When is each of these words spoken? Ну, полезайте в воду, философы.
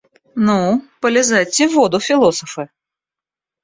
Ну, 0.33 0.81
полезайте 0.99 1.67
в 1.67 1.73
воду, 1.75 1.99
философы. 1.99 2.69